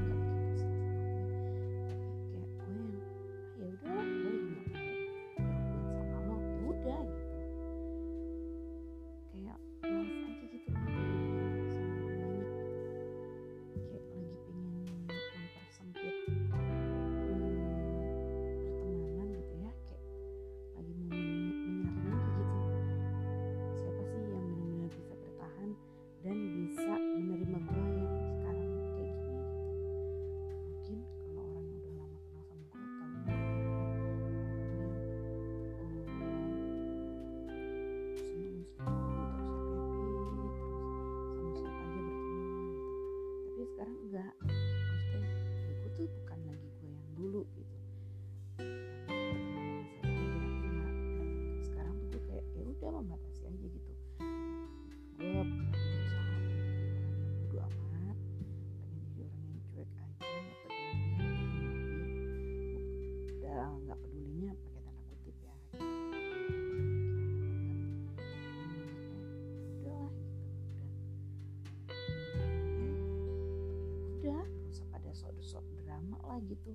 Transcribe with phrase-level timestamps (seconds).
[74.26, 76.74] udah terus pada sok-sok drama lah gitu.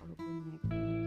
[0.00, 1.05] Kalau gue nyek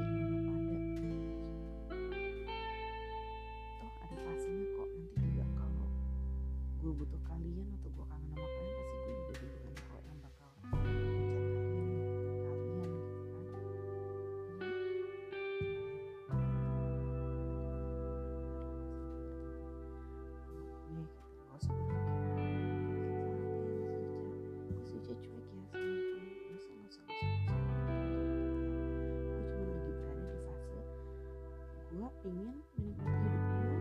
[32.19, 33.75] pengen menikmati hidup lo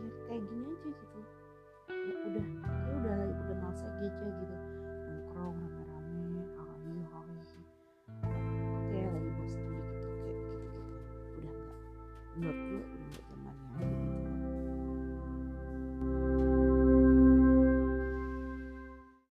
[0.00, 1.20] ya kayak gini aja gitu.
[1.90, 2.46] Ya udah
[2.86, 4.56] ya udah lagi udah males aja gitu.
[5.08, 7.62] Nongkrong rame-rame hawaii hawaii
[8.76, 10.80] oke lagi bosan gitu kayak gitu gitu.
[11.40, 11.76] Udah enggak
[12.36, 13.29] menurut gue udah enggak